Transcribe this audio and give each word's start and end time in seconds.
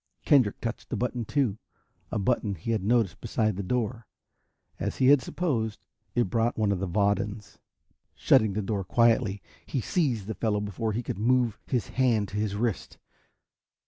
Kendrick 0.25 0.59
touched 0.59 0.91
a 0.91 0.95
button 0.95 1.25
too, 1.25 1.59
a 2.09 2.17
button 2.17 2.55
he 2.55 2.71
had 2.71 2.83
noticed 2.83 3.21
beside 3.21 3.55
the 3.55 3.61
door. 3.61 4.07
As 4.79 4.97
he 4.97 5.09
had 5.09 5.21
supposed, 5.21 5.85
it 6.15 6.23
brought 6.31 6.57
one 6.57 6.71
of 6.71 6.79
the 6.79 6.87
Vadans. 6.87 7.59
Shutting 8.15 8.53
the 8.53 8.63
door 8.63 8.83
quietly, 8.83 9.43
he 9.63 9.79
seized 9.79 10.25
the 10.25 10.33
fellow 10.33 10.59
before 10.59 10.93
he 10.93 11.03
could 11.03 11.19
move 11.19 11.59
his 11.67 11.89
hand 11.89 12.29
to 12.29 12.37
his 12.37 12.55
wrist. 12.55 12.97